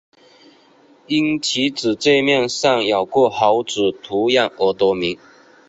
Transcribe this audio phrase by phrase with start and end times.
[1.05, 5.19] 因其主界面上有个猴子图样而得名。